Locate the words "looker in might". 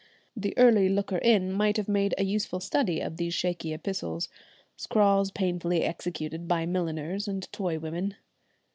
0.89-1.77